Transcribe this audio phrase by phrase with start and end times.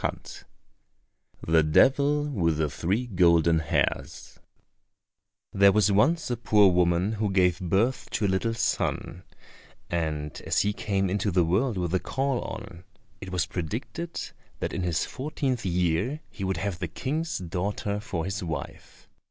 [0.03, 0.45] 29
[1.47, 4.39] The Devil With the Three Golden Hairs
[5.53, 9.21] There was once a poor woman who gave birth to a little son;
[9.91, 12.83] and as he came into the world with a caul on,
[13.21, 14.19] it was predicted
[14.59, 19.07] that in his fourteenth year he would have the King's daughter for his wife.